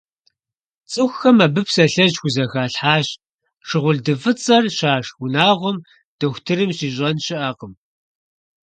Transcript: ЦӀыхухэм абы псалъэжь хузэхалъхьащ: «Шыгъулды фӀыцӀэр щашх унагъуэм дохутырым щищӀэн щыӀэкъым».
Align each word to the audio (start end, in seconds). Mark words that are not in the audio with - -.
ЦӀыхухэм 0.91 1.37
абы 1.45 1.61
псалъэжь 1.67 2.15
хузэхалъхьащ: 2.21 3.07
«Шыгъулды 3.67 4.13
фӀыцӀэр 4.21 4.65
щашх 4.77 5.15
унагъуэм 5.23 5.77
дохутырым 6.19 6.71
щищӀэн 6.77 7.15
щыӀэкъым». 7.25 7.73